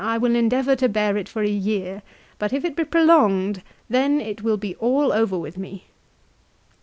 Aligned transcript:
1 0.03 0.19
will 0.19 0.35
endeavour 0.35 0.75
to 0.75 0.89
bear 0.89 1.15
it 1.15 1.29
for 1.29 1.43
a 1.43 1.47
year; 1.47 2.01
but 2.39 2.51
if 2.51 2.65
it 2.65 2.75
be 2.75 2.83
prolonged, 2.83 3.61
then 3.87 4.19
it 4.19 4.41
will 4.41 4.57
be 4.57 4.73
all 4.77 5.11
over 5.13 5.37
with 5.37 5.59
me." 5.59 5.85